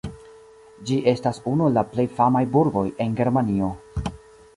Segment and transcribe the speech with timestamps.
[0.91, 3.69] Ĝi estas unu el la plej famaj burgoj en Germanio.